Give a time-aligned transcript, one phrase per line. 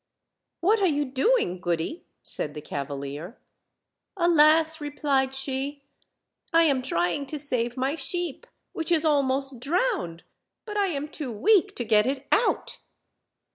[0.61, 3.37] "What are you doing, Goody?" said the cavalier.
[4.17, 5.83] "Alas!" replied she,
[6.51, 10.23] "I am trying to save my sheep, which is almost drowned;
[10.65, 12.79] but I am too weak to get it out.'